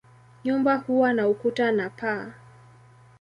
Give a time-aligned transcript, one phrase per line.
[0.43, 2.33] Nyumba huwa na ukuta na paa.